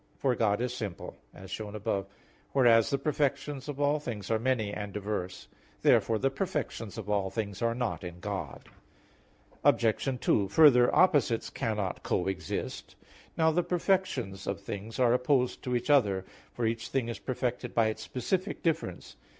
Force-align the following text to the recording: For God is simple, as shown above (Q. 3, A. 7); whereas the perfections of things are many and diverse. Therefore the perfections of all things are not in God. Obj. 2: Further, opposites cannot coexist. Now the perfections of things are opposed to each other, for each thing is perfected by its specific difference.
For 0.17 0.33
God 0.33 0.61
is 0.61 0.73
simple, 0.73 1.15
as 1.31 1.51
shown 1.51 1.75
above 1.75 2.05
(Q. 2.07 2.13
3, 2.13 2.15
A. 2.15 2.25
7); 2.25 2.47
whereas 2.53 2.89
the 2.89 2.97
perfections 2.97 3.69
of 3.69 4.01
things 4.03 4.31
are 4.31 4.39
many 4.39 4.73
and 4.73 4.91
diverse. 4.91 5.47
Therefore 5.83 6.17
the 6.17 6.31
perfections 6.31 6.97
of 6.97 7.07
all 7.07 7.29
things 7.29 7.61
are 7.61 7.75
not 7.75 8.03
in 8.03 8.19
God. 8.19 8.67
Obj. 9.63 10.09
2: 10.19 10.47
Further, 10.49 10.95
opposites 10.95 11.51
cannot 11.51 12.01
coexist. 12.01 12.95
Now 13.37 13.51
the 13.51 13.61
perfections 13.61 14.47
of 14.47 14.59
things 14.59 14.97
are 14.97 15.13
opposed 15.13 15.61
to 15.65 15.75
each 15.75 15.91
other, 15.91 16.25
for 16.51 16.65
each 16.65 16.87
thing 16.87 17.07
is 17.07 17.19
perfected 17.19 17.75
by 17.75 17.89
its 17.89 18.01
specific 18.01 18.63
difference. 18.63 19.17